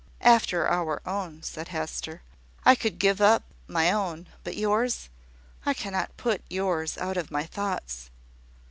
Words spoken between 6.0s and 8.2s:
put yours out of my thoughts."